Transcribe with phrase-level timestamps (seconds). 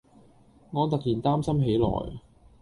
[0.71, 1.87] 我突然擔心起來